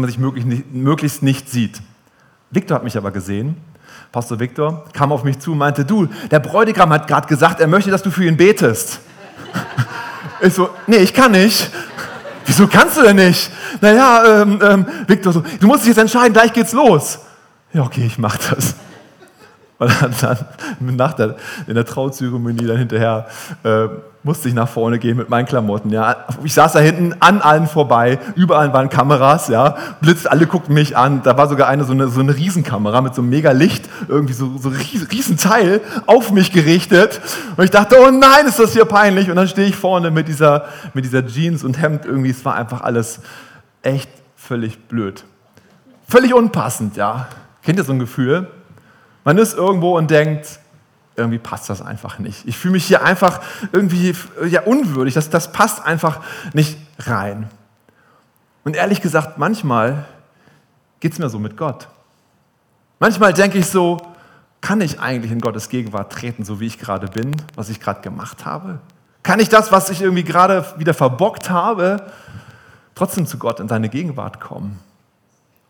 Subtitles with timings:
[0.00, 1.80] man sich möglichst nicht sieht.
[2.50, 3.56] Victor hat mich aber gesehen.
[4.12, 7.68] Pastor Victor kam auf mich zu und meinte, du, der Bräutigam hat gerade gesagt, er
[7.68, 9.00] möchte, dass du für ihn betest.
[10.42, 11.70] Ich so, nee, ich kann nicht.
[12.46, 13.50] Wieso kannst du denn nicht?
[13.82, 17.18] Naja, ähm, ähm, Victor so, du musst dich jetzt entscheiden, gleich geht's los.
[17.74, 18.74] Ja, okay, ich mach das.
[19.80, 21.36] Und dann, dann nach der,
[21.66, 23.26] in der Trauzeremonie dann hinterher
[23.64, 23.88] äh,
[24.22, 25.88] musste ich nach vorne gehen mit meinen Klamotten.
[25.88, 26.26] Ja.
[26.44, 29.76] Ich saß da hinten an allen vorbei, überall waren Kameras, ja.
[30.02, 31.22] Blitz, alle guckten mich an.
[31.22, 34.34] Da war sogar eine so eine, so eine Riesenkamera mit so einem mega Licht, irgendwie
[34.34, 37.18] so, so riesen Teil auf mich gerichtet.
[37.56, 39.30] Und ich dachte, oh nein, ist das hier peinlich.
[39.30, 42.28] Und dann stehe ich vorne mit dieser, mit dieser Jeans und Hemd irgendwie.
[42.28, 43.20] Es war einfach alles
[43.80, 45.24] echt völlig blöd.
[46.06, 47.28] Völlig unpassend, ja.
[47.62, 48.46] Kennt ihr so ein Gefühl?
[49.24, 50.60] Man ist irgendwo und denkt,
[51.16, 52.46] irgendwie passt das einfach nicht.
[52.46, 53.40] Ich fühle mich hier einfach
[53.72, 54.14] irgendwie
[54.48, 55.14] ja, unwürdig.
[55.14, 56.20] Das, das passt einfach
[56.52, 57.48] nicht rein.
[58.64, 60.06] Und ehrlich gesagt, manchmal
[61.00, 61.88] geht es mir so mit Gott.
[62.98, 63.98] Manchmal denke ich so,
[64.60, 68.02] kann ich eigentlich in Gottes Gegenwart treten, so wie ich gerade bin, was ich gerade
[68.02, 68.78] gemacht habe?
[69.22, 72.12] Kann ich das, was ich irgendwie gerade wieder verbockt habe,
[72.94, 74.78] trotzdem zu Gott in seine Gegenwart kommen?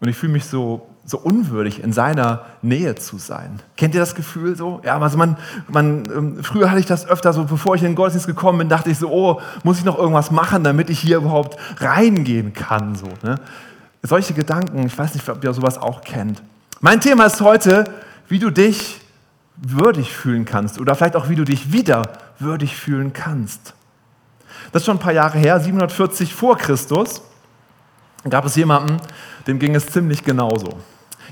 [0.00, 3.60] Und ich fühle mich so, so unwürdig, in seiner Nähe zu sein.
[3.76, 4.80] Kennt ihr das Gefühl so?
[4.84, 5.36] Ja, also man,
[5.68, 8.68] man, ähm, früher hatte ich das öfter so, bevor ich in den Gottesdienst gekommen bin,
[8.68, 12.94] dachte ich so, oh, muss ich noch irgendwas machen, damit ich hier überhaupt reingehen kann?
[12.94, 13.36] So, ne?
[14.02, 16.42] Solche Gedanken, ich weiß nicht, ob ihr sowas auch kennt.
[16.80, 17.84] Mein Thema ist heute,
[18.28, 19.00] wie du dich
[19.56, 23.74] würdig fühlen kannst oder vielleicht auch, wie du dich wieder würdig fühlen kannst.
[24.72, 27.22] Das ist schon ein paar Jahre her, 740 vor Christus
[28.28, 28.98] gab es jemanden,
[29.46, 30.78] dem ging es ziemlich genauso.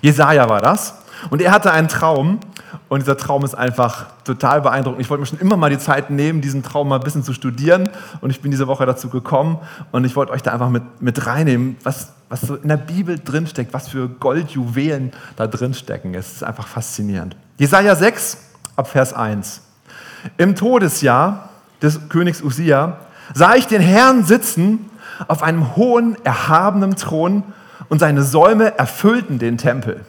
[0.00, 0.94] Jesaja war das.
[1.31, 2.41] Und er hatte einen Traum.
[2.89, 5.00] Und dieser Traum ist einfach total beeindruckend.
[5.00, 7.34] Ich wollte mir schon immer mal die Zeit nehmen, diesen Traum mal ein bisschen zu
[7.34, 7.91] studieren.
[8.20, 9.59] Und ich bin diese Woche dazu gekommen.
[9.91, 13.19] Und ich wollte euch da einfach mit, mit reinnehmen, was, was so in der Bibel
[13.22, 16.14] drinsteckt, was für Goldjuwelen da drinstecken.
[16.14, 17.36] Es ist einfach faszinierend.
[17.59, 18.39] Jesaja 6,
[18.77, 19.62] ab Vers 1.
[20.36, 21.50] Im Todesjahr
[21.82, 22.98] des Königs Usia
[23.34, 24.91] sah ich den Herrn sitzen
[25.26, 27.42] auf einem hohen, erhabenen Thron
[27.88, 30.04] und seine Säume erfüllten den Tempel.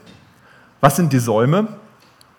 [0.81, 1.67] Was sind die Säume?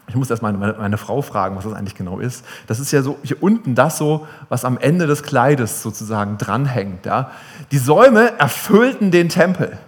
[0.08, 2.44] Ich muss erst meine, meine, Frau fragen, was das eigentlich genau ist.
[2.66, 7.06] Das ist ja so hier unten das so, was am Ende des Kleides sozusagen dranhängt.
[7.06, 7.31] Ja?
[7.70, 9.78] Die Säume erfüllten den Tempel.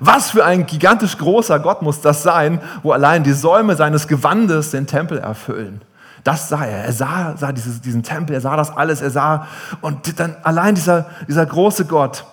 [0.00, 4.70] Was für ein gigantisch großer Gott muss das sein, wo allein die Säume seines Gewandes
[4.70, 5.82] den Tempel erfüllen.
[6.24, 6.84] Das sah er.
[6.84, 9.48] Er sah, sah dieses, diesen Tempel, er sah das alles, er sah,
[9.80, 12.24] und dann allein dieser, dieser große Gott.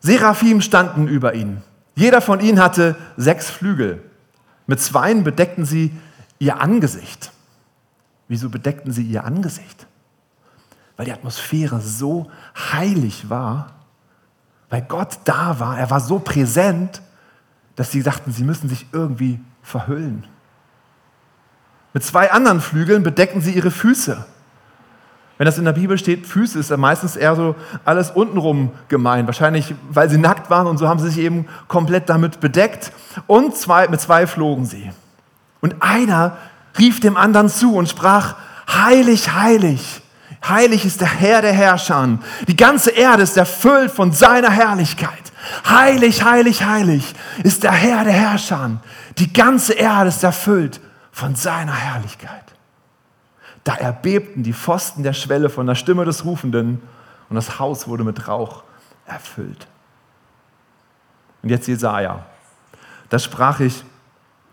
[0.00, 1.62] Seraphim standen über ihn.
[1.94, 4.02] Jeder von ihnen hatte sechs Flügel.
[4.66, 5.92] Mit zweien bedeckten sie
[6.38, 7.32] ihr Angesicht.
[8.28, 9.86] Wieso bedeckten sie ihr Angesicht?
[10.96, 12.30] Weil die Atmosphäre so
[12.72, 13.72] heilig war,
[14.68, 17.00] weil Gott da war, er war so präsent,
[17.74, 20.24] dass sie sagten, sie müssen sich irgendwie verhüllen.
[21.92, 24.24] Mit zwei anderen Flügeln bedecken sie ihre Füße.
[25.38, 27.54] Wenn das in der Bibel steht, Füße, ist ja meistens eher so
[27.84, 29.28] alles untenrum gemeint.
[29.28, 32.92] Wahrscheinlich, weil sie nackt waren und so haben sie sich eben komplett damit bedeckt.
[33.28, 34.90] Und zwei, mit zwei flogen sie.
[35.60, 36.36] Und einer
[36.76, 38.34] rief dem anderen zu und sprach,
[38.68, 40.02] heilig, heilig,
[40.46, 42.18] heilig ist der Herr der Herrscher.
[42.48, 45.32] Die ganze Erde ist erfüllt von seiner Herrlichkeit.
[45.68, 48.80] Heilig, heilig, heilig ist der Herr der Herrscher.
[49.18, 50.80] Die ganze Erde ist erfüllt
[51.18, 52.44] von seiner Herrlichkeit.
[53.64, 56.80] Da erbebten die Pfosten der Schwelle von der Stimme des Rufenden
[57.28, 58.62] und das Haus wurde mit Rauch
[59.04, 59.66] erfüllt.
[61.42, 62.24] Und jetzt Jesaja.
[63.08, 63.84] Da sprach ich: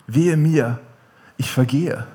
[0.07, 0.79] Wehe mir,
[1.37, 2.07] ich vergehe.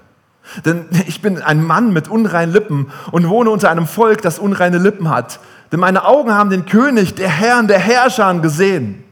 [0.64, 4.78] Denn ich bin ein Mann mit unreinen Lippen und wohne unter einem Volk, das unreine
[4.78, 5.38] Lippen hat.
[5.70, 9.04] Denn meine Augen haben den König, der Herrn, der Herrscher gesehen.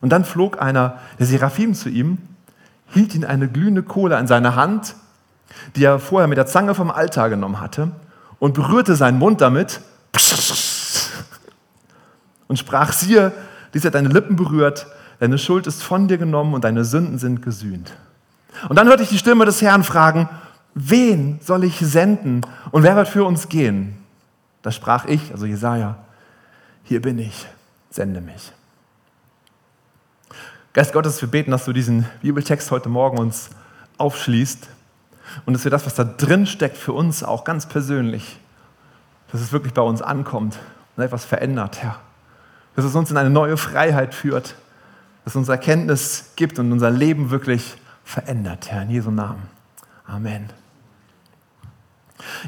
[0.00, 2.18] Und dann flog einer der Seraphim zu ihm
[2.92, 4.94] hielt ihn eine glühende Kohle an seine Hand,
[5.76, 7.92] die er vorher mit der Zange vom Altar genommen hatte,
[8.38, 9.80] und berührte seinen Mund damit
[12.48, 13.32] und sprach, siehe,
[13.74, 14.86] dies hat deine Lippen berührt,
[15.20, 17.92] deine Schuld ist von dir genommen und deine Sünden sind gesühnt.
[18.68, 20.28] Und dann hörte ich die Stimme des Herrn fragen,
[20.74, 22.40] wen soll ich senden
[22.72, 23.96] und wer wird für uns gehen?
[24.62, 25.96] Da sprach ich, also Jesaja,
[26.82, 27.46] hier bin ich,
[27.90, 28.52] sende mich.
[30.72, 33.50] Geist Gottes, wir beten, dass du diesen Bibeltext heute Morgen uns
[33.98, 34.68] aufschließt
[35.44, 38.38] und dass wir das, was da drin steckt, für uns auch ganz persönlich,
[39.32, 40.60] dass es wirklich bei uns ankommt
[40.96, 41.98] und etwas verändert, Herr.
[42.76, 44.54] Dass es uns in eine neue Freiheit führt,
[45.24, 49.42] dass es uns Erkenntnis gibt und unser Leben wirklich verändert, Herr, in Jesu Namen.
[50.06, 50.50] Amen.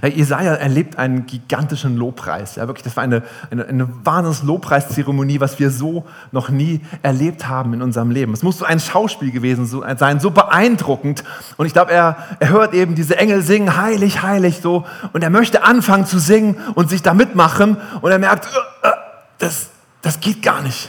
[0.03, 2.57] Ja, Jesaja erlebt einen gigantischen Lobpreis.
[2.57, 7.49] Ja, wirklich, das war eine, eine, eine wahnsinns Lobpreiszeremonie, was wir so noch nie erlebt
[7.49, 8.33] haben in unserem Leben.
[8.33, 11.25] Es muss so ein Schauspiel gewesen sein, so beeindruckend.
[11.57, 14.85] Und ich glaube, er, er hört eben diese Engel singen, heilig, heilig, so.
[15.13, 17.77] Und er möchte anfangen zu singen und sich da mitmachen.
[18.01, 18.93] Und er merkt, äh, äh,
[19.39, 19.71] das,
[20.03, 20.89] das geht gar nicht.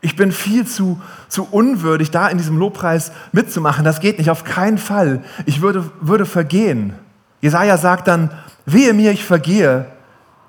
[0.00, 3.84] Ich bin viel zu, zu unwürdig, da in diesem Lobpreis mitzumachen.
[3.84, 5.24] Das geht nicht, auf keinen Fall.
[5.44, 6.94] Ich würde, würde vergehen.
[7.40, 8.30] Jesaja sagt dann:
[8.66, 9.86] Wehe mir, ich vergehe,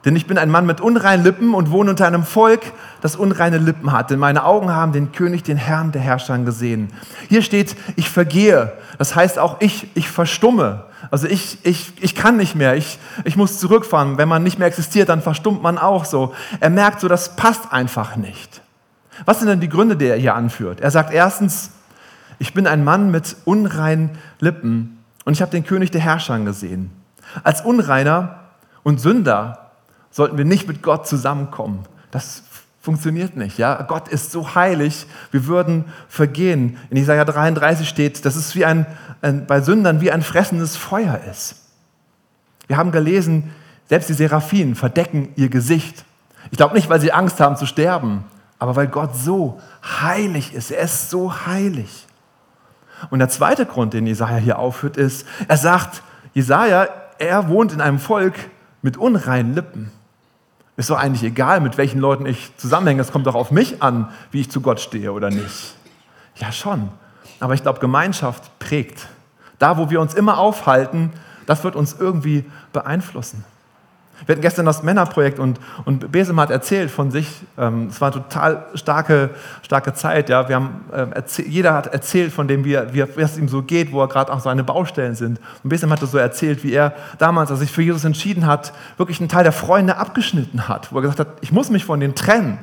[0.06, 2.62] denn ich bin ein Mann mit unreinen Lippen und wohne unter einem Volk,
[3.01, 4.12] das unreine Lippen hat.
[4.12, 6.89] Denn meine Augen haben den König, den Herrn der Herrscher gesehen.
[7.27, 8.74] Hier steht, ich vergehe.
[8.97, 10.86] Das heißt auch ich, ich verstumme.
[11.12, 12.75] Also ich, ich, ich kann nicht mehr.
[12.75, 14.18] Ich, ich muss zurückfahren.
[14.18, 16.33] Wenn man nicht mehr existiert, dann verstummt man auch so.
[16.62, 18.62] Er merkt so, das passt einfach nicht.
[19.25, 20.80] Was sind denn die Gründe, die er hier anführt?
[20.80, 21.71] Er sagt erstens,
[22.38, 24.99] ich bin ein Mann mit unreinen Lippen
[25.30, 26.90] und ich habe den König der Herrscher gesehen.
[27.44, 28.40] Als Unreiner
[28.81, 29.70] und Sünder
[30.10, 31.84] sollten wir nicht mit Gott zusammenkommen.
[32.10, 32.42] Das
[32.81, 33.60] funktioniert nicht.
[33.60, 33.80] Ja?
[33.84, 36.78] Gott ist so heilig, wir würden vergehen.
[36.90, 38.88] In Isaiah 33 steht, dass es wie ein,
[39.22, 41.58] ein, bei Sündern wie ein fressendes Feuer ist.
[42.66, 43.54] Wir haben gelesen,
[43.88, 46.06] selbst die Seraphinen verdecken ihr Gesicht.
[46.50, 48.24] Ich glaube nicht, weil sie Angst haben zu sterben,
[48.58, 49.62] aber weil Gott so
[50.02, 50.72] heilig ist.
[50.72, 52.08] Er ist so heilig.
[53.10, 56.04] Und der zweite Grund, den Jesaja hier aufführt, ist, er sagt,
[56.34, 56.88] Jesaja,
[57.18, 58.36] er wohnt in einem Volk
[58.81, 59.92] mit unreinen Lippen.
[60.78, 63.01] Ist doch eigentlich egal, mit welchen Leuten ich zusammenhänge.
[63.01, 65.75] Es kommt doch auf mich an, wie ich zu Gott stehe oder nicht.
[66.36, 66.90] Ja, schon.
[67.42, 69.07] Aber ich glaube, Gemeinschaft prägt.
[69.57, 71.12] Da, wo wir uns immer aufhalten,
[71.46, 73.44] das wird uns irgendwie beeinflussen.
[74.25, 77.42] Wir hatten gestern das Männerprojekt und, und Besem hat erzählt von sich.
[77.57, 79.30] Ähm, es war eine total starke,
[79.62, 80.30] starke Zeit.
[80.30, 80.50] Ja.
[80.50, 83.92] Wir haben, äh, jeder hat erzählt von dem, wie, er, wie, es ihm so geht,
[83.92, 85.39] wo er gerade auch seine Baustellen sind.
[85.63, 89.19] Und Besem hat so erzählt, wie er damals, als sich für Jesus entschieden hat, wirklich
[89.19, 92.15] einen Teil der Freunde abgeschnitten hat, wo er gesagt hat, ich muss mich von denen
[92.15, 92.60] trennen.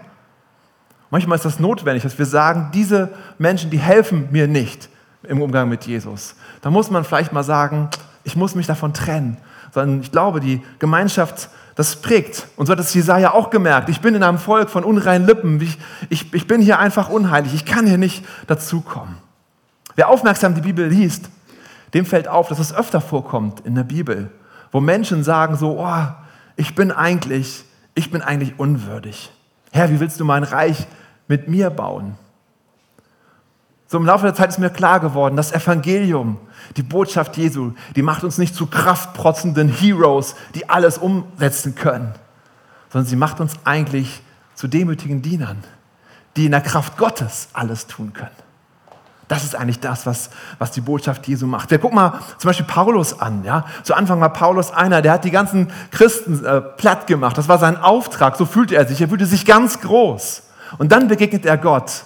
[1.11, 4.89] Manchmal ist das notwendig, dass wir sagen, diese Menschen, die helfen mir nicht
[5.23, 6.35] im Umgang mit Jesus.
[6.63, 7.89] Da muss man vielleicht mal sagen,
[8.25, 9.37] ich muss mich davon trennen
[9.77, 12.49] sondern ich glaube, die Gemeinschaft, das prägt.
[12.57, 13.91] Und so hat es Jesaja auch gemerkt.
[13.91, 15.61] Ich bin in einem Volk von unreinen Lippen.
[15.61, 15.79] Ich,
[16.09, 17.53] ich, ich bin hier einfach unheilig.
[17.53, 19.17] Ich kann hier nicht dazukommen.
[19.95, 21.29] Wer aufmerksam die Bibel liest,
[21.93, 24.31] dem fällt auf, dass es öfter vorkommt in der Bibel,
[24.73, 26.07] wo Menschen sagen so, oh,
[26.57, 27.65] ich bin eigentlich,
[27.95, 29.31] ich bin eigentlich unwürdig.
[29.73, 30.87] Herr, wie willst du mein Reich
[31.29, 32.15] mit mir bauen?
[33.89, 36.39] So im Laufe der Zeit ist mir klar geworden, das Evangelium,
[36.77, 42.13] die Botschaft Jesu, die macht uns nicht zu kraftprotzenden Heroes, die alles umsetzen können,
[42.93, 44.23] sondern sie macht uns eigentlich
[44.55, 45.63] zu demütigen Dienern,
[46.37, 48.31] die in der Kraft Gottes alles tun können.
[49.29, 51.71] Das ist eigentlich das, was, was die Botschaft Jesu macht.
[51.71, 53.43] Wir gucken mal zum Beispiel Paulus an.
[53.43, 53.67] Ja?
[53.83, 57.37] Zu Anfang war Paulus einer, der hat die ganzen Christen äh, platt gemacht.
[57.37, 58.37] Das war sein Auftrag.
[58.37, 59.01] So fühlte er sich.
[59.01, 60.45] Er fühlte sich ganz groß.
[60.79, 62.05] Und dann begegnet er Gott.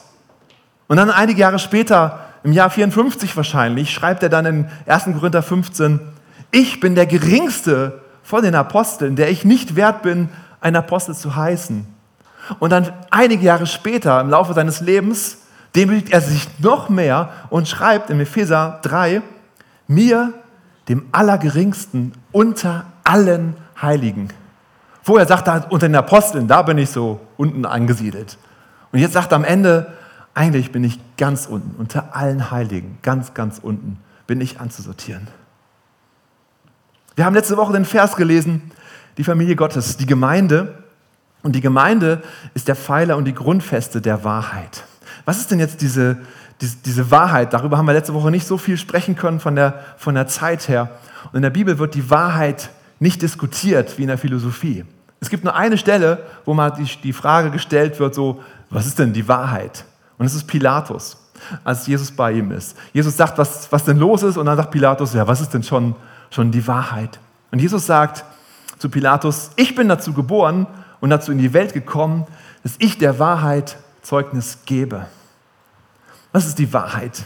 [0.90, 5.04] Und dann einige Jahre später im Jahr 54 wahrscheinlich, schreibt er dann in 1.
[5.16, 6.00] Korinther 15,
[6.50, 11.36] ich bin der geringste von den Aposteln, der ich nicht wert bin, ein Apostel zu
[11.36, 11.86] heißen.
[12.58, 15.38] Und dann einige Jahre später, im Laufe seines Lebens,
[15.76, 19.22] demütigt er sich noch mehr und schreibt in Epheser 3,
[19.86, 20.34] mir,
[20.88, 24.30] dem Allergeringsten unter allen Heiligen.
[25.04, 28.38] Vorher sagt er unter den Aposteln, da bin ich so unten angesiedelt.
[28.90, 29.99] Und jetzt sagt er am Ende,
[30.34, 35.28] eigentlich bin ich ganz unten, unter allen Heiligen, ganz, ganz unten bin ich anzusortieren.
[37.16, 38.70] Wir haben letzte Woche den Vers gelesen,
[39.18, 40.84] die Familie Gottes, die Gemeinde.
[41.42, 42.22] Und die Gemeinde
[42.54, 44.84] ist der Pfeiler und die Grundfeste der Wahrheit.
[45.24, 46.18] Was ist denn jetzt diese,
[46.60, 47.52] diese, diese Wahrheit?
[47.52, 50.68] Darüber haben wir letzte Woche nicht so viel sprechen können von der, von der Zeit
[50.68, 50.90] her.
[51.26, 52.70] Und in der Bibel wird die Wahrheit
[53.00, 54.84] nicht diskutiert wie in der Philosophie.
[55.20, 58.98] Es gibt nur eine Stelle, wo mal die, die Frage gestellt wird, so, was ist
[58.98, 59.84] denn die Wahrheit?
[60.20, 61.16] Und es ist Pilatus,
[61.64, 62.76] als Jesus bei ihm ist.
[62.92, 64.36] Jesus sagt, was, was denn los ist?
[64.36, 65.96] Und dann sagt Pilatus, ja, was ist denn schon,
[66.30, 67.18] schon die Wahrheit?
[67.50, 68.22] Und Jesus sagt
[68.78, 70.66] zu Pilatus, ich bin dazu geboren
[71.00, 72.26] und dazu in die Welt gekommen,
[72.62, 75.06] dass ich der Wahrheit Zeugnis gebe.
[76.32, 77.24] Was ist die Wahrheit?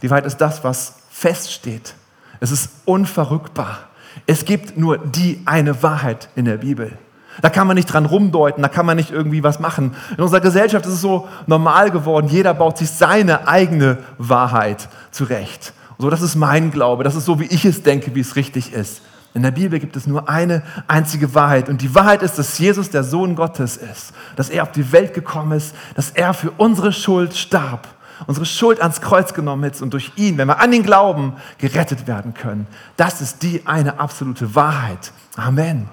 [0.00, 1.94] Die Wahrheit ist das, was feststeht.
[2.40, 3.80] Es ist unverrückbar.
[4.26, 6.96] Es gibt nur die eine Wahrheit in der Bibel.
[7.42, 9.94] Da kann man nicht dran rumdeuten, da kann man nicht irgendwie was machen.
[10.16, 15.72] In unserer Gesellschaft ist es so normal geworden, jeder baut sich seine eigene Wahrheit zurecht.
[15.98, 18.72] So, das ist mein Glaube, das ist so, wie ich es denke, wie es richtig
[18.72, 19.02] ist.
[19.34, 21.68] In der Bibel gibt es nur eine einzige Wahrheit.
[21.68, 25.12] Und die Wahrheit ist, dass Jesus der Sohn Gottes ist, dass er auf die Welt
[25.12, 27.88] gekommen ist, dass er für unsere Schuld starb,
[28.28, 32.06] unsere Schuld ans Kreuz genommen hättest und durch ihn, wenn wir an ihn glauben, gerettet
[32.06, 32.68] werden können.
[32.96, 35.12] Das ist die eine absolute Wahrheit.
[35.36, 35.88] Amen.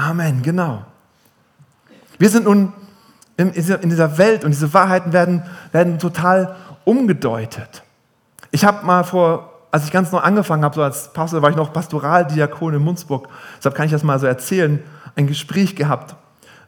[0.00, 0.82] Amen, genau.
[2.18, 2.72] Wir sind nun
[3.36, 5.42] in dieser Welt und diese Wahrheiten werden,
[5.72, 7.82] werden total umgedeutet.
[8.50, 11.56] Ich habe mal vor, als ich ganz neu angefangen habe, so als Pastor, war ich
[11.56, 13.28] noch Pastoraldiakon in Munzburg,
[13.58, 14.82] deshalb kann ich das mal so erzählen,
[15.16, 16.16] ein Gespräch gehabt.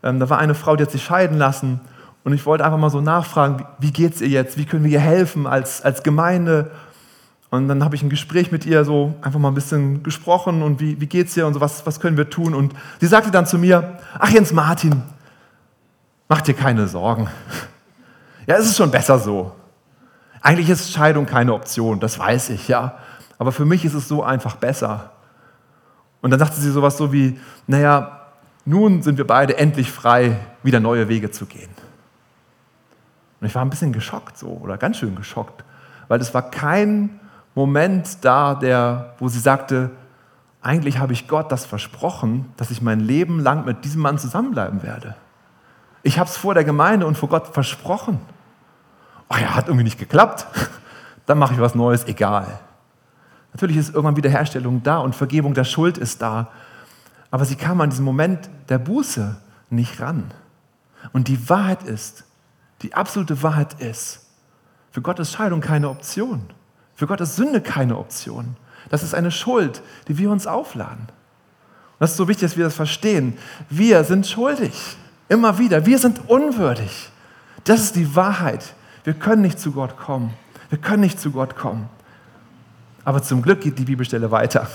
[0.03, 1.81] Ähm, da war eine Frau, die hat sich scheiden lassen
[2.25, 4.91] und ich wollte einfach mal so nachfragen, wie geht es ihr jetzt, wie können wir
[4.91, 6.71] ihr helfen als, als Gemeinde?
[7.53, 10.81] Und dann habe ich ein Gespräch mit ihr so einfach mal ein bisschen gesprochen und
[10.81, 12.55] wie, wie geht es ihr und so, was, was können wir tun?
[12.55, 15.03] Und sie sagte dann zu mir, ach Jens Martin,
[16.31, 17.29] mach dir keine Sorgen.
[18.45, 19.53] Ja, es ist schon besser so.
[20.41, 22.99] Eigentlich ist Scheidung keine Option, das weiß ich, ja.
[23.39, 25.13] Aber für mich ist es so einfach besser.
[26.23, 28.23] Und dann sagte sie sowas so wie, naja,
[28.65, 31.71] nun sind wir beide endlich frei, wieder neue Wege zu gehen.
[33.41, 35.63] Und ich war ein bisschen geschockt so, oder ganz schön geschockt,
[36.09, 37.21] weil es war kein
[37.55, 39.91] Moment da, der, wo sie sagte,
[40.61, 44.83] eigentlich habe ich Gott das versprochen, dass ich mein Leben lang mit diesem Mann zusammenbleiben
[44.83, 45.17] werde.
[46.03, 48.21] Ich habe es vor der Gemeinde und vor Gott versprochen
[49.33, 50.47] ach ja, hat irgendwie nicht geklappt,
[51.27, 52.61] dann mache ich was Neues, egal.
[53.53, 56.49] Natürlich ist irgendwann Wiederherstellung da und Vergebung der Schuld ist da.
[57.31, 59.37] Aber sie kam an diesen Moment der Buße
[59.71, 60.33] nicht ran.
[61.13, 62.25] Und die Wahrheit ist,
[62.83, 64.27] die absolute Wahrheit ist,
[64.91, 66.51] für Gott ist Scheidung keine Option.
[66.95, 68.57] Für Gott ist Sünde keine Option.
[68.91, 71.01] Das ist eine Schuld, die wir uns aufladen.
[71.09, 73.39] Und das ist so wichtig, dass wir das verstehen.
[73.71, 74.73] Wir sind schuldig.
[75.29, 75.87] Immer wieder.
[75.87, 77.11] Wir sind unwürdig.
[77.65, 80.35] Das ist die Wahrheit, wir können nicht zu Gott kommen.
[80.69, 81.89] Wir können nicht zu Gott kommen.
[83.05, 84.69] Aber zum Glück geht die Bibelstelle weiter.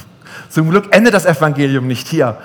[0.48, 2.38] zum Glück endet das Evangelium nicht hier.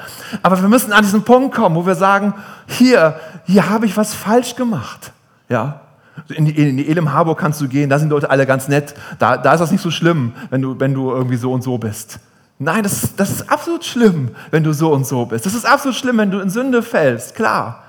[0.43, 2.33] Aber wir müssen an diesen Punkt kommen, wo wir sagen,
[2.67, 5.12] hier, hier habe ich was falsch gemacht.
[5.48, 5.81] Ja?
[6.28, 8.68] In die, in die Elim Harburg kannst du gehen, da sind die Leute alle ganz
[8.68, 8.94] nett.
[9.18, 11.78] Da, da ist das nicht so schlimm, wenn du, wenn du irgendwie so und so
[11.78, 12.20] bist.
[12.58, 15.46] Nein, das, das ist absolut schlimm, wenn du so und so bist.
[15.46, 17.84] Das ist absolut schlimm, wenn du in Sünde fällst, klar.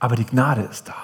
[0.00, 0.94] Aber die Gnade ist da.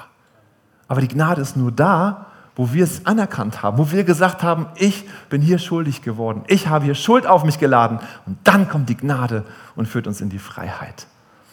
[0.89, 4.67] Aber die Gnade ist nur da, wo wir es anerkannt haben, wo wir gesagt haben,
[4.75, 8.01] ich bin hier schuldig geworden, ich habe hier Schuld auf mich geladen.
[8.27, 9.45] Und dann kommt die Gnade
[9.75, 11.07] und führt uns in die Freiheit.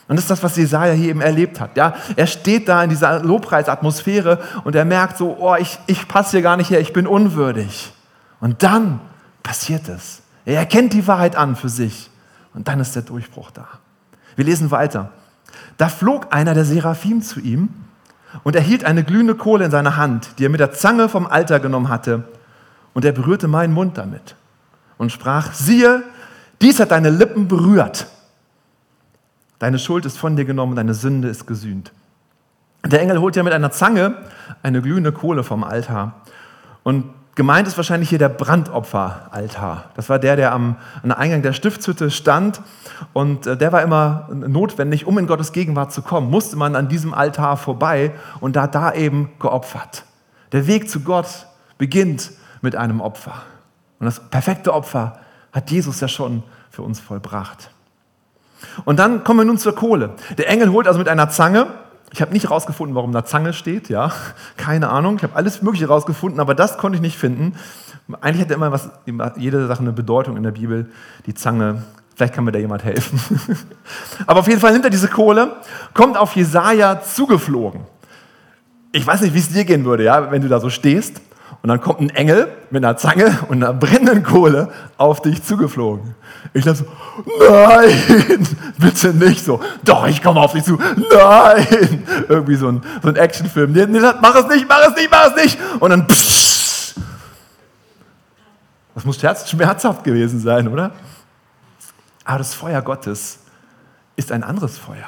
[0.10, 1.78] Und das ist das, was Jesaja hier eben erlebt hat.
[1.78, 6.32] Ja, er steht da in dieser Lobpreisatmosphäre und er merkt so, oh, ich, ich passe
[6.32, 7.94] hier gar nicht her, ich bin unwürdig.
[8.40, 9.02] Und dann
[9.44, 10.24] passiert es.
[10.46, 12.10] Er erkennt die Wahrheit an für sich.
[12.56, 13.68] Und dann ist der Durchbruch da.
[14.36, 15.12] Wir lesen weiter.
[15.78, 17.70] Da flog einer der Seraphim zu ihm
[18.44, 21.28] und er hielt eine glühende Kohle in seiner Hand, die er mit der Zange vom
[21.28, 22.24] Alter genommen hatte.
[22.96, 24.36] Und er berührte meinen Mund damit
[24.98, 26.02] und sprach, siehe,
[26.64, 28.08] dies hat deine Lippen berührt.
[29.60, 31.92] Deine Schuld ist von dir genommen, deine Sünde ist gesühnt.
[32.86, 34.16] Der Engel holt ja mit einer Zange
[34.64, 36.22] eine glühende Kohle vom Altar.
[36.84, 37.06] Und
[37.40, 39.86] Gemeint ist wahrscheinlich hier der Brandopferaltar.
[39.96, 42.60] Das war der, der am, am Eingang der Stiftshütte stand.
[43.14, 46.90] Und äh, der war immer notwendig, um in Gottes Gegenwart zu kommen, musste man an
[46.90, 48.12] diesem Altar vorbei
[48.42, 50.04] und da, da eben geopfert.
[50.52, 51.48] Der Weg zu Gott
[51.78, 53.44] beginnt mit einem Opfer.
[54.00, 55.20] Und das perfekte Opfer
[55.54, 57.72] hat Jesus ja schon für uns vollbracht.
[58.86, 60.12] Und dann kommen wir nun zur Kohle.
[60.38, 61.68] Der Engel holt also mit einer Zange
[62.12, 64.12] ich habe nicht herausgefunden, warum da Zange steht, ja,
[64.58, 65.18] keine Ahnung.
[65.18, 67.56] Ich habe alles Mögliche herausgefunden, aber das konnte ich nicht finden.
[68.22, 68.90] Eigentlich hat immer was,
[69.38, 70.90] jede Sache eine Bedeutung in der Bibel.
[71.28, 71.84] Die Zange,
[72.16, 73.20] vielleicht kann mir da jemand helfen.
[74.26, 75.58] aber auf jeden Fall nimmt er diese Kohle,
[75.94, 77.82] kommt auf Jesaja zugeflogen.
[78.92, 81.22] Ich weiß nicht, wie es dir gehen würde, ja, wenn du da so stehst
[81.62, 86.16] und dann kommt ein Engel mit einer Zange und einer brennenden Kohle auf dich zugeflogen.
[86.54, 86.86] Ich dachte so,
[87.50, 88.48] nein,
[88.78, 89.60] bitte nicht so.
[89.84, 90.80] Doch, ich komme auf dich zu.
[91.12, 92.06] Nein.
[92.30, 93.74] Irgendwie so ein, so ein Actionfilm.
[93.74, 95.60] Nee, nee, mach es nicht, mach es nicht, mach es nicht.
[95.80, 96.96] Und dann, pssst.
[98.96, 100.92] Das muss schmerzhaft gewesen sein, oder?
[102.24, 103.40] Aber das Feuer Gottes
[104.16, 105.08] ist ein anderes Feuer.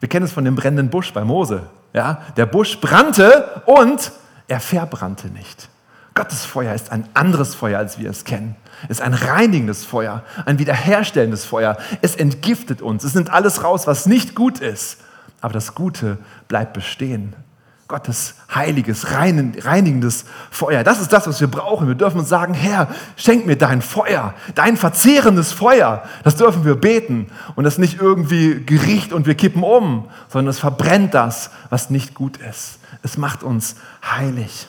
[0.00, 1.62] Wir kennen es von dem brennenden Busch bei Mose.
[1.92, 2.22] Ja?
[2.36, 4.12] Der Busch brannte und
[4.48, 5.68] er verbrannte nicht.
[6.14, 8.56] Gottes Feuer ist ein anderes Feuer, als wir es kennen.
[8.84, 11.76] Es ist ein reinigendes Feuer, ein wiederherstellendes Feuer.
[12.00, 13.04] Es entgiftet uns.
[13.04, 14.98] Es nimmt alles raus, was nicht gut ist.
[15.42, 17.34] Aber das Gute bleibt bestehen.
[17.88, 20.82] Gottes heiliges, reinigendes Feuer.
[20.82, 21.86] Das ist das, was wir brauchen.
[21.86, 26.02] Wir dürfen uns sagen, Herr, schenk mir dein Feuer, dein verzehrendes Feuer.
[26.24, 27.28] Das dürfen wir beten.
[27.54, 32.14] Und das nicht irgendwie Gericht und wir kippen um, sondern es verbrennt das, was nicht
[32.14, 32.80] gut ist.
[33.02, 34.68] Es macht uns heilig.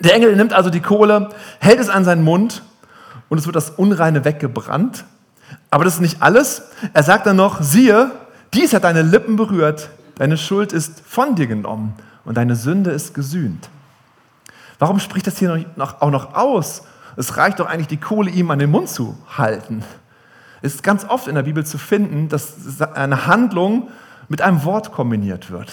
[0.00, 2.62] Der Engel nimmt also die Kohle, hält es an seinen Mund
[3.28, 5.04] und es wird das Unreine weggebrannt.
[5.70, 6.62] Aber das ist nicht alles.
[6.92, 8.10] Er sagt dann noch, siehe,
[8.54, 13.14] dies hat deine Lippen berührt, deine Schuld ist von dir genommen und deine Sünde ist
[13.14, 13.68] gesühnt.
[14.78, 16.82] Warum spricht das hier noch, auch noch aus?
[17.16, 19.82] Es reicht doch eigentlich, die Kohle ihm an den Mund zu halten.
[20.62, 23.88] Es ist ganz oft in der Bibel zu finden, dass eine Handlung
[24.28, 25.72] mit einem Wort kombiniert wird.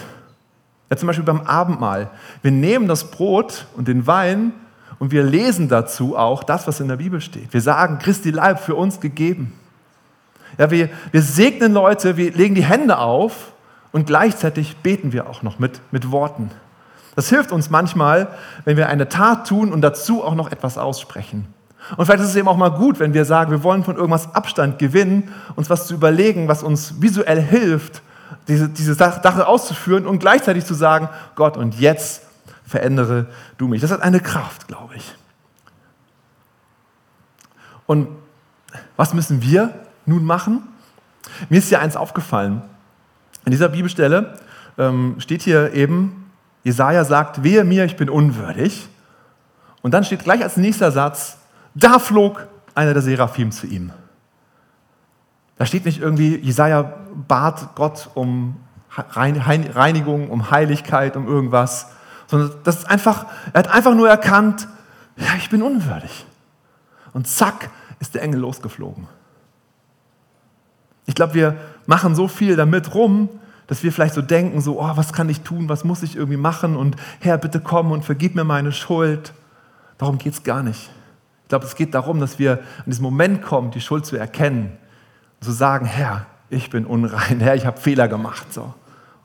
[0.89, 2.09] Ja, zum Beispiel beim Abendmahl.
[2.41, 4.53] Wir nehmen das Brot und den Wein
[4.99, 7.53] und wir lesen dazu auch das, was in der Bibel steht.
[7.53, 9.53] Wir sagen, Christi Leib für uns gegeben.
[10.57, 13.51] Ja, wir, wir segnen Leute, wir legen die Hände auf
[13.91, 16.51] und gleichzeitig beten wir auch noch mit, mit Worten.
[17.15, 18.27] Das hilft uns manchmal,
[18.65, 21.47] wenn wir eine Tat tun und dazu auch noch etwas aussprechen.
[21.97, 24.33] Und vielleicht ist es eben auch mal gut, wenn wir sagen, wir wollen von irgendwas
[24.33, 28.01] Abstand gewinnen, uns was zu überlegen, was uns visuell hilft,
[28.47, 32.23] diese, diese Sache auszuführen und gleichzeitig zu sagen, Gott, und jetzt
[32.65, 33.27] verändere
[33.57, 33.81] du mich.
[33.81, 35.15] Das hat eine Kraft, glaube ich.
[37.85, 38.07] Und
[38.97, 39.73] was müssen wir
[40.05, 40.63] nun machen?
[41.49, 42.61] Mir ist ja eins aufgefallen.
[43.45, 44.39] In dieser Bibelstelle
[44.77, 46.31] ähm, steht hier eben,
[46.63, 48.87] Jesaja sagt, wehe mir, ich bin unwürdig.
[49.81, 51.37] Und dann steht gleich als nächster Satz,
[51.75, 53.91] da flog einer der Seraphim zu ihm.
[55.57, 56.93] Da steht nicht irgendwie, Jesaja
[57.27, 58.57] bat Gott um
[58.97, 61.87] Reinigung, um Heiligkeit, um irgendwas,
[62.27, 64.67] sondern das ist einfach, er hat einfach nur erkannt,
[65.17, 66.25] ja, ich bin unwürdig.
[67.13, 67.69] Und zack,
[67.99, 69.07] ist der Engel losgeflogen.
[71.05, 73.29] Ich glaube, wir machen so viel damit rum,
[73.67, 76.37] dass wir vielleicht so denken, so, oh, was kann ich tun, was muss ich irgendwie
[76.37, 79.33] machen und Herr, bitte komm und vergib mir meine Schuld.
[79.97, 80.89] Darum geht es gar nicht.
[81.43, 84.77] Ich glaube, es geht darum, dass wir an diesen Moment kommen, die Schuld zu erkennen
[85.45, 88.51] zu sagen, Herr, ich bin unrein, Herr, ich habe Fehler gemacht.
[88.51, 88.73] So.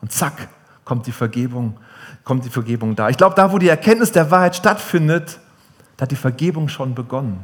[0.01, 0.47] Und zack,
[0.85, 1.77] kommt die Vergebung,
[2.23, 3.09] kommt die Vergebung da.
[3.09, 5.39] Ich glaube, da, wo die Erkenntnis der Wahrheit stattfindet,
[5.97, 7.43] da hat die Vergebung schon begonnen.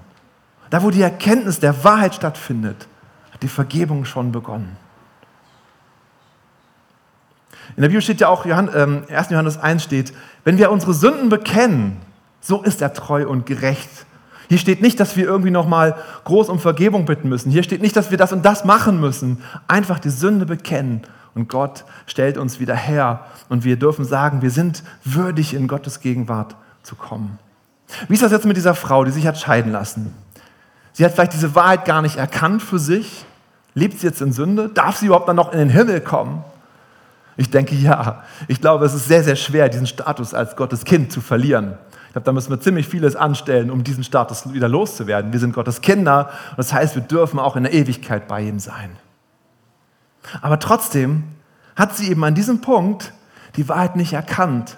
[0.70, 2.88] Da, wo die Erkenntnis der Wahrheit stattfindet,
[3.32, 4.78] hat die Vergebung schon begonnen.
[7.76, 8.72] In der Bibel steht ja auch, 1.
[8.76, 11.98] Ähm, Johannes 1 steht, wenn wir unsere Sünden bekennen,
[12.40, 14.06] so ist er treu und gerecht.
[14.50, 17.52] Hier steht nicht, dass wir irgendwie nochmal groß um Vergebung bitten müssen.
[17.52, 19.44] Hier steht nicht, dass wir das und das machen müssen.
[19.68, 21.02] Einfach die Sünde bekennen
[21.36, 26.00] und Gott stellt uns wieder her und wir dürfen sagen, wir sind würdig in Gottes
[26.00, 27.40] Gegenwart zu kommen.
[28.08, 30.14] Wie ist das jetzt mit dieser Frau, die sich hat scheiden lassen?
[30.94, 33.26] Sie hat vielleicht diese Wahrheit gar nicht erkannt für sich.
[33.76, 34.70] Lebt sie jetzt in Sünde?
[34.70, 36.44] Darf sie überhaupt dann noch in den Himmel kommen?
[37.38, 38.24] Ich denke ja.
[38.48, 41.78] Ich glaube, es ist sehr, sehr schwer, diesen Status als Gottes Kind zu verlieren.
[42.18, 45.34] Glaube, da müssen wir ziemlich vieles anstellen, um diesen Status wieder loszuwerden.
[45.34, 48.58] Wir sind Gottes Kinder und das heißt, wir dürfen auch in der Ewigkeit bei ihm
[48.58, 48.90] sein.
[50.42, 51.26] Aber trotzdem
[51.76, 53.14] hat sie eben an diesem Punkt
[53.56, 54.78] die Wahrheit nicht erkannt.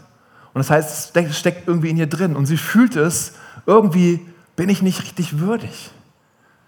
[0.53, 4.19] Und das heißt, es steckt irgendwie in ihr drin und sie fühlt es, irgendwie
[4.57, 5.91] bin ich nicht richtig würdig.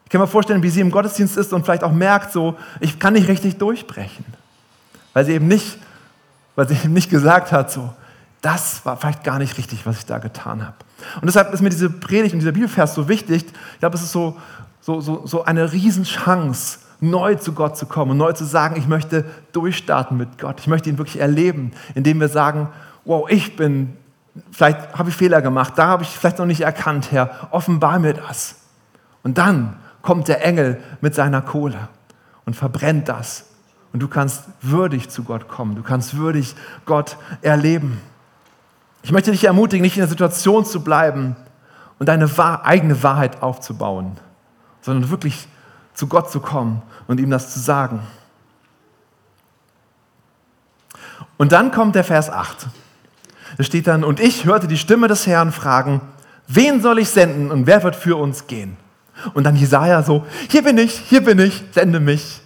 [0.05, 2.97] Ich kann mir vorstellen, wie sie im Gottesdienst ist und vielleicht auch merkt, so, ich
[2.97, 4.23] kann nicht richtig durchbrechen.
[5.12, 5.79] Weil sie eben nicht,
[6.55, 7.93] weil sie eben nicht gesagt hat, so,
[8.41, 10.75] das war vielleicht gar nicht richtig, was ich da getan habe.
[11.15, 13.45] Und deshalb ist mir diese Predigt und dieser Bibelvers so wichtig.
[13.73, 14.38] Ich glaube, es ist so,
[14.82, 18.88] so, so, so eine Riesenchance, neu zu Gott zu kommen und neu zu sagen, ich
[18.88, 20.60] möchte durchstarten mit Gott.
[20.60, 22.69] Ich möchte ihn wirklich erleben, indem wir sagen,
[23.06, 23.97] wow, ich bin,
[24.51, 28.13] vielleicht habe ich Fehler gemacht, da habe ich vielleicht noch nicht erkannt, Herr, offenbar mir
[28.13, 28.56] das.
[29.23, 31.89] Und dann kommt der Engel mit seiner Kohle
[32.45, 33.45] und verbrennt das
[33.93, 35.75] und du kannst würdig zu Gott kommen.
[35.75, 37.99] Du kannst würdig Gott erleben.
[39.04, 41.36] Ich möchte dich ermutigen, nicht in der Situation zu bleiben
[42.00, 42.30] und deine
[42.64, 44.18] eigene Wahrheit aufzubauen,
[44.82, 45.48] sondern wirklich
[45.94, 48.02] zu Gott zu kommen und ihm das zu sagen.
[51.38, 52.68] Und dann kommt der Vers 8.
[53.58, 56.02] Da steht dann, und ich hörte die Stimme des Herrn fragen,
[56.48, 58.78] wen soll ich senden und wer wird für uns gehen?
[59.34, 62.42] Und dann Jesaja so, hier bin ich, hier bin ich, sende mich.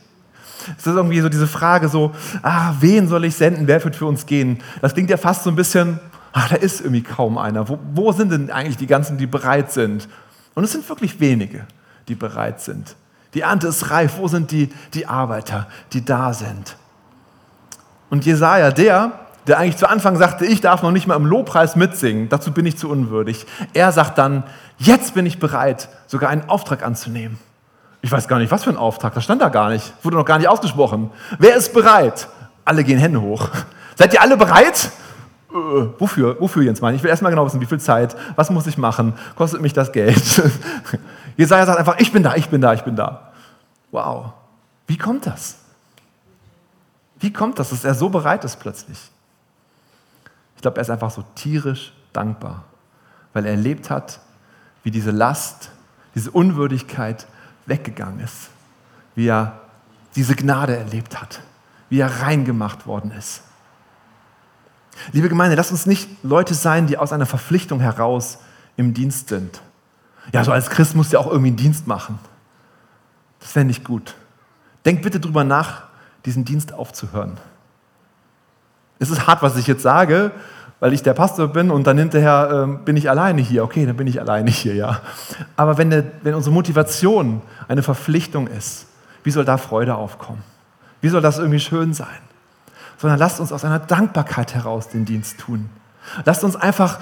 [0.77, 4.05] Es ist irgendwie so diese Frage so, ah, wen soll ich senden, wer wird für
[4.05, 4.61] uns gehen?
[4.81, 5.99] Das klingt ja fast so ein bisschen,
[6.35, 7.67] ah, da ist irgendwie kaum einer.
[7.69, 10.07] Wo, wo sind denn eigentlich die ganzen, die bereit sind?
[10.53, 11.65] Und es sind wirklich wenige,
[12.07, 12.95] die bereit sind.
[13.33, 14.17] Die Ernte ist reif.
[14.17, 16.75] Wo sind die, die Arbeiter, die da sind?
[18.09, 19.13] Und Jesaja, der,
[19.47, 22.65] der eigentlich zu Anfang sagte, ich darf noch nicht mal im Lobpreis mitsingen, dazu bin
[22.65, 23.45] ich zu unwürdig.
[23.73, 24.43] Er sagt dann,
[24.77, 27.39] jetzt bin ich bereit, sogar einen Auftrag anzunehmen.
[28.01, 30.25] Ich weiß gar nicht, was für ein Auftrag, das stand da gar nicht, wurde noch
[30.25, 31.11] gar nicht ausgesprochen.
[31.39, 32.27] Wer ist bereit?
[32.65, 33.49] Alle gehen Hände hoch.
[33.95, 34.91] Seid ihr alle bereit?
[35.55, 36.39] Äh, wofür?
[36.39, 36.95] Wofür, Jens Mein?
[36.95, 39.91] Ich will erstmal genau wissen, wie viel Zeit, was muss ich machen, kostet mich das
[39.91, 40.21] Geld?
[41.37, 43.31] Jesaja sagt einfach, ich bin da, ich bin da, ich bin da.
[43.91, 44.33] Wow.
[44.87, 45.57] Wie kommt das?
[47.19, 48.99] Wie kommt das, dass er so bereit ist plötzlich?
[50.55, 52.65] Ich glaube, er ist einfach so tierisch dankbar,
[53.33, 54.19] weil er erlebt hat,
[54.83, 55.71] wie diese Last,
[56.13, 57.25] diese Unwürdigkeit
[57.65, 58.49] weggegangen ist,
[59.15, 59.59] wie er
[60.15, 61.41] diese Gnade erlebt hat,
[61.89, 63.41] wie er reingemacht worden ist.
[65.11, 68.39] Liebe Gemeinde, lasst uns nicht Leute sein, die aus einer Verpflichtung heraus
[68.77, 69.61] im Dienst sind.
[70.33, 72.19] Ja, so als Christ musst du ja auch irgendwie einen Dienst machen.
[73.39, 74.15] Das wäre nicht gut.
[74.85, 75.83] Denkt bitte drüber nach,
[76.25, 77.37] diesen Dienst aufzuhören.
[78.97, 80.31] Es ist hart, was ich jetzt sage,
[80.79, 83.63] weil ich der Pastor bin und dann hinterher äh, bin ich alleine hier.
[83.63, 85.01] Okay, dann bin ich alleine hier, ja.
[85.55, 88.87] Aber wenn, der, wenn unsere Motivation eine Verpflichtung ist,
[89.23, 90.43] wie soll da Freude aufkommen?
[91.01, 92.07] Wie soll das irgendwie schön sein?
[92.97, 95.69] Sondern lasst uns aus einer Dankbarkeit heraus den Dienst tun.
[96.23, 96.99] Lasst uns einfach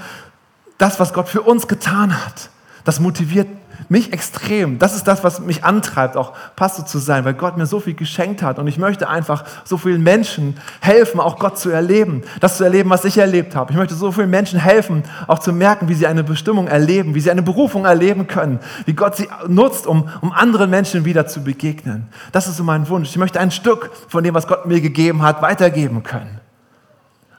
[0.77, 2.49] das, was Gott für uns getan hat,
[2.83, 3.47] das motiviert
[3.89, 4.79] mich extrem.
[4.79, 7.93] Das ist das, was mich antreibt, auch Pastor zu sein, weil Gott mir so viel
[7.93, 8.59] geschenkt hat.
[8.59, 12.23] Und ich möchte einfach so vielen Menschen helfen, auch Gott zu erleben.
[12.39, 13.71] Das zu erleben, was ich erlebt habe.
[13.71, 17.19] Ich möchte so vielen Menschen helfen, auch zu merken, wie sie eine Bestimmung erleben, wie
[17.19, 21.43] sie eine Berufung erleben können, wie Gott sie nutzt, um, um anderen Menschen wieder zu
[21.43, 22.07] begegnen.
[22.31, 23.09] Das ist so mein Wunsch.
[23.09, 26.39] Ich möchte ein Stück von dem, was Gott mir gegeben hat, weitergeben können.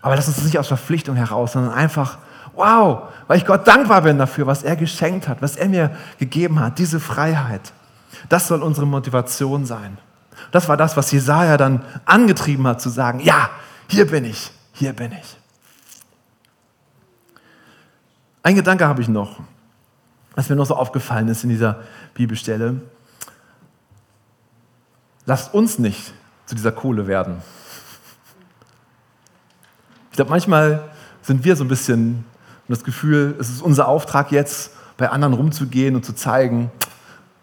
[0.02, 2.18] Aber das ist nicht aus Verpflichtung heraus, sondern einfach
[2.56, 6.60] wow, weil ich Gott dankbar bin dafür, was er geschenkt hat, was er mir gegeben
[6.60, 7.72] hat, diese Freiheit.
[8.28, 9.98] Das soll unsere Motivation sein.
[10.50, 13.50] Das war das, was Jesaja dann angetrieben hat, zu sagen: Ja,
[13.88, 15.36] hier bin ich, hier bin ich.
[18.42, 19.40] Ein Gedanke habe ich noch,
[20.34, 21.80] was mir noch so aufgefallen ist in dieser
[22.12, 22.80] Bibelstelle.
[25.26, 26.12] Lasst uns nicht
[26.44, 27.42] zu dieser Kohle werden.
[30.10, 30.90] Ich glaube, manchmal
[31.22, 32.24] sind wir so ein bisschen
[32.66, 36.70] und das Gefühl, es ist unser Auftrag jetzt, bei anderen rumzugehen und zu zeigen,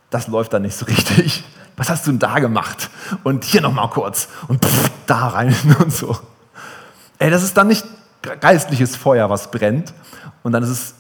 [0.10, 1.44] das läuft da nicht so richtig.
[1.78, 2.90] Was hast du denn da gemacht?
[3.24, 6.18] Und hier nochmal kurz und pff, da rein und so.
[7.18, 7.86] Ey, das ist dann nicht
[8.40, 9.94] geistliches Feuer, was brennt.
[10.44, 10.96] Und dann ist es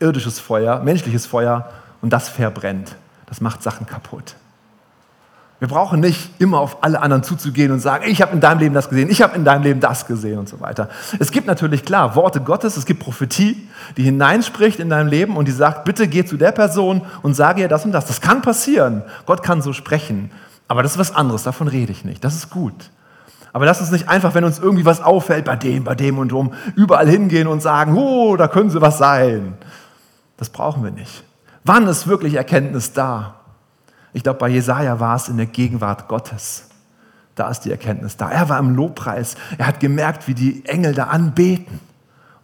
[0.00, 2.96] irdisches Feuer, menschliches Feuer und das verbrennt.
[3.26, 4.34] Das macht Sachen kaputt.
[5.60, 8.74] Wir brauchen nicht immer auf alle anderen zuzugehen und sagen, ich habe in deinem Leben
[8.74, 10.88] das gesehen, ich habe in deinem Leben das gesehen und so weiter.
[11.18, 15.46] Es gibt natürlich klar Worte Gottes, es gibt Prophetie, die hineinspricht in dein Leben und
[15.46, 18.06] die sagt, bitte geh zu der Person und sage ihr das und das.
[18.06, 19.02] Das kann passieren.
[19.26, 20.30] Gott kann so sprechen.
[20.66, 22.24] Aber das ist was anderes, davon rede ich nicht.
[22.24, 22.90] Das ist gut.
[23.52, 26.32] Aber lass uns nicht einfach, wenn uns irgendwie was auffällt, bei dem, bei dem und
[26.32, 29.54] um, überall hingehen und sagen, oh, da können sie was sein.
[30.36, 31.22] Das brauchen wir nicht.
[31.62, 33.36] Wann ist wirklich Erkenntnis da?
[34.14, 36.68] Ich glaube, bei Jesaja war es in der Gegenwart Gottes.
[37.34, 38.30] Da ist die Erkenntnis da.
[38.30, 39.34] Er war im Lobpreis.
[39.58, 41.80] Er hat gemerkt, wie die Engel da anbeten.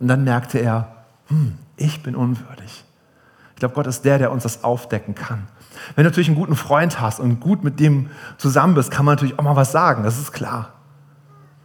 [0.01, 0.89] Und dann merkte er,
[1.29, 2.85] hm, ich bin unwürdig.
[3.55, 5.47] Ich glaube, Gott ist der, der uns das aufdecken kann.
[5.95, 9.15] Wenn du natürlich einen guten Freund hast und gut mit dem zusammen bist, kann man
[9.15, 10.03] natürlich auch mal was sagen.
[10.03, 10.71] Das ist klar.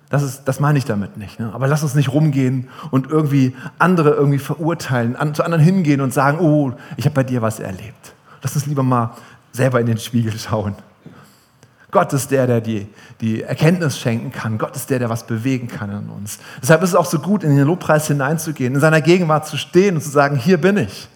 [0.09, 1.39] Das, ist, das meine ich damit nicht.
[1.39, 1.51] Ne?
[1.51, 6.13] Aber lass uns nicht rumgehen und irgendwie andere irgendwie verurteilen, an, zu anderen hingehen und
[6.13, 8.13] sagen, oh, ich habe bei dir was erlebt.
[8.43, 9.15] Lass uns lieber mal
[9.55, 10.75] selber in den Spiegel schauen.
[11.91, 12.89] Gott ist der, der die,
[13.21, 14.57] die Erkenntnis schenken kann.
[14.57, 16.39] Gott ist der, der was bewegen kann in uns.
[16.61, 19.95] Deshalb ist es auch so gut, in den Lobpreis hineinzugehen, in seiner Gegenwart zu stehen
[19.95, 21.07] und zu sagen, hier bin ich.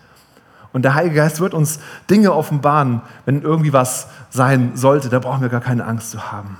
[0.71, 5.09] Und der Heilige Geist wird uns Dinge offenbaren, wenn irgendwie was sein sollte.
[5.09, 6.57] Da brauchen wir gar keine Angst zu haben.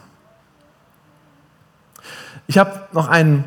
[2.47, 3.45] Ich habe noch ein,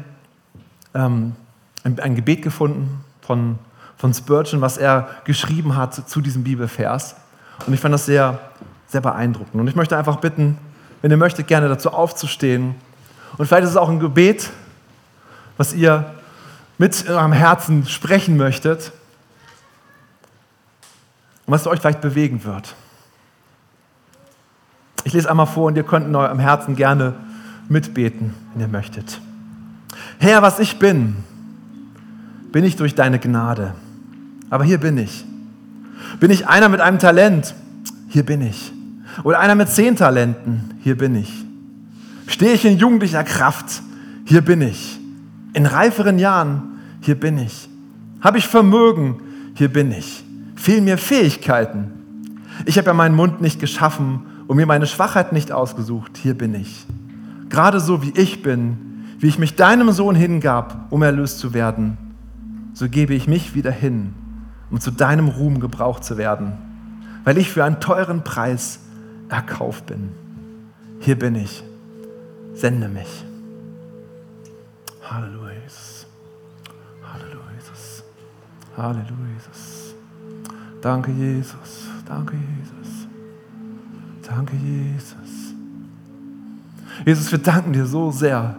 [0.94, 1.34] ähm,
[1.82, 3.58] ein, Gebet gefunden von,
[3.98, 7.16] von Spurgeon, was er geschrieben hat zu diesem Bibelvers.
[7.66, 8.38] Und ich fand das sehr,
[8.86, 9.60] sehr beeindruckend.
[9.60, 10.58] Und ich möchte einfach bitten,
[11.00, 12.74] wenn ihr möchtet, gerne dazu aufzustehen.
[13.36, 14.50] Und vielleicht ist es auch ein Gebet,
[15.56, 16.14] was ihr
[16.78, 18.92] mit eurem Herzen sprechen möchtet
[21.46, 22.74] und was euch vielleicht bewegen wird.
[25.04, 27.14] Ich lese einmal vor und ihr könnt in eurem Herzen gerne
[27.68, 29.20] mitbeten, wenn ihr möchtet.
[30.18, 31.16] Herr, was ich bin,
[32.52, 33.74] bin ich durch deine Gnade.
[34.50, 35.24] Aber hier bin ich.
[36.20, 37.54] Bin ich einer mit einem Talent?
[38.08, 38.72] Hier bin ich.
[39.24, 40.74] Oder einer mit zehn Talenten?
[40.82, 41.44] Hier bin ich.
[42.26, 43.82] Stehe ich in jugendlicher Kraft?
[44.24, 44.98] Hier bin ich.
[45.52, 46.78] In reiferen Jahren?
[47.00, 47.68] Hier bin ich.
[48.20, 49.16] Habe ich Vermögen?
[49.54, 50.24] Hier bin ich.
[50.56, 52.44] Fehlen mir Fähigkeiten?
[52.64, 56.18] Ich habe ja meinen Mund nicht geschaffen und mir meine Schwachheit nicht ausgesucht.
[56.22, 56.86] Hier bin ich.
[57.48, 61.98] Gerade so wie ich bin, wie ich mich deinem Sohn hingab, um erlöst zu werden,
[62.72, 64.14] so gebe ich mich wieder hin
[64.72, 66.54] um zu deinem Ruhm gebraucht zu werden,
[67.24, 68.80] weil ich für einen teuren Preis
[69.28, 70.10] erkauft bin.
[70.98, 71.62] Hier bin ich.
[72.54, 73.24] Sende mich.
[75.08, 75.52] Halleluja.
[77.04, 77.42] Halleluja.
[78.76, 79.12] Halleluja.
[80.80, 81.88] Danke, Jesus.
[82.06, 83.06] Danke, Jesus.
[84.26, 85.54] Danke, Jesus.
[87.04, 88.56] Jesus, wir danken dir so sehr,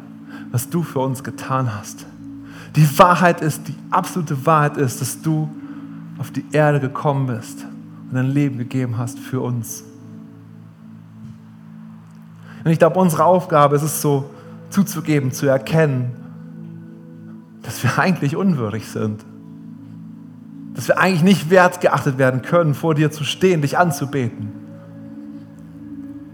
[0.51, 2.05] was du für uns getan hast.
[2.75, 5.49] Die Wahrheit ist, die absolute Wahrheit ist, dass du
[6.17, 7.65] auf die Erde gekommen bist
[8.09, 9.83] und dein Leben gegeben hast für uns.
[12.63, 14.29] Und ich glaube, unsere Aufgabe ist es so
[14.69, 16.11] zuzugeben, zu erkennen,
[17.61, 19.25] dass wir eigentlich unwürdig sind.
[20.75, 24.51] Dass wir eigentlich nicht wertgeachtet werden können, vor dir zu stehen, dich anzubeten.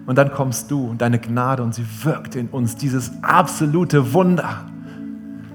[0.06, 4.66] Und dann kommst du und deine Gnade und sie wirkt in uns dieses absolute Wunder.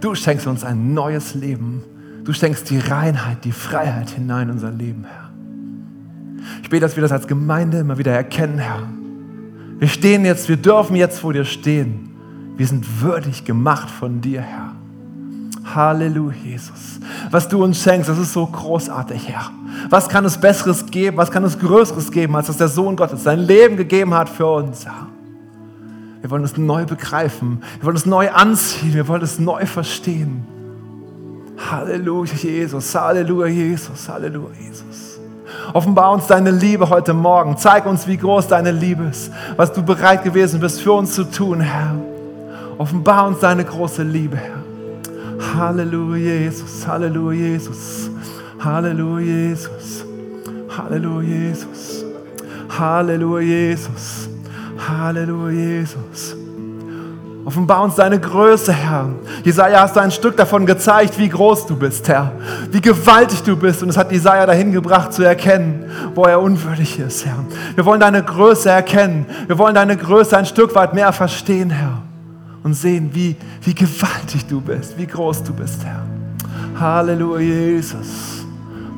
[0.01, 1.83] Du schenkst uns ein neues Leben.
[2.25, 5.31] Du schenkst die Reinheit, die Freiheit hinein in unser Leben, Herr.
[6.63, 8.83] Ich bete, dass wir das als Gemeinde immer wieder erkennen, Herr.
[9.79, 12.11] Wir stehen jetzt, wir dürfen jetzt vor dir stehen.
[12.57, 14.73] Wir sind würdig gemacht von dir, Herr.
[15.75, 17.01] Halleluja, Jesus.
[17.31, 19.51] Was du uns schenkst, das ist so großartig, Herr.
[19.91, 23.25] Was kann es Besseres geben, was kann es Größeres geben, als dass der Sohn Gottes
[23.25, 25.09] sein Leben gegeben hat für uns, Herr.
[26.23, 30.54] Wir wollen es neu begreifen, wir wollen es neu anziehen, wir wollen es neu verstehen.
[31.57, 35.21] Halleluja, Jesus, Halleluja, Jesus, Halleluja, Jesus.
[35.73, 37.57] Offenbar uns deine Liebe heute Morgen.
[37.57, 41.25] Zeig uns, wie groß deine Liebe ist, was du bereit gewesen bist für uns zu
[41.25, 41.95] tun, Herr.
[42.79, 44.65] Offenbar uns deine große Liebe, Herr.
[45.57, 46.87] Halleluja, Jesus.
[46.87, 48.11] Halleluja, Jesus.
[48.59, 50.05] Halleluja, Jesus.
[50.77, 52.05] Halleluja, Jesus.
[52.69, 54.29] Halleluja, Jesus.
[54.89, 56.44] Halleluja, Jesus.
[57.45, 59.11] Offenbar uns deine Größe, Herr.
[59.45, 62.33] Jesaja hast du ein Stück davon gezeigt, wie groß du bist, Herr.
[62.71, 63.83] Wie gewaltig du bist.
[63.83, 67.45] Und es hat Jesaja dahin gebracht, zu erkennen, wo er unwürdig ist, Herr.
[67.75, 69.27] Wir wollen deine Größe erkennen.
[69.47, 72.05] Wir wollen deine Größe ein Stück weit mehr verstehen, Herr
[72.65, 76.03] und sehen, wie, wie gewaltig du bist, wie groß du bist, Herr.
[76.81, 78.45] Halleluja, Jesus.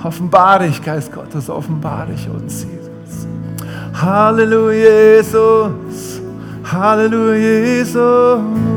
[0.03, 3.27] Offenbare dich, Geist Gottes, offenbare dich uns, Jesus.
[4.01, 6.16] Halleluja, Jesus.
[6.67, 8.76] Halleluja, Jesus.